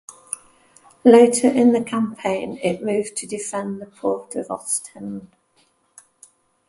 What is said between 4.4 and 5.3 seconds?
Ostend.